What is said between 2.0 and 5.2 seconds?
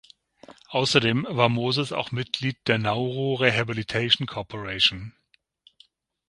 Mitglied der "Nauru Rehabilitation Corporation".